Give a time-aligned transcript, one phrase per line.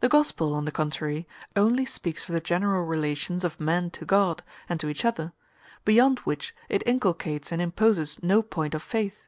[0.00, 1.26] The gospel, on the contrary,
[1.56, 5.32] only speaks of the general relations of men to God and to each other
[5.86, 9.24] beyond which it inculcates and imposes no point of faith.